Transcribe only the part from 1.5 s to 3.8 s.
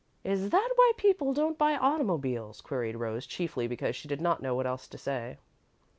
buy automobiles?" queried Rose, chiefly